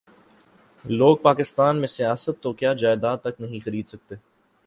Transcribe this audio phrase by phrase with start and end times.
[0.85, 4.15] لوگ پاکستان میں سیاست تو کیا جائیداد تک نہیں خرید سکتے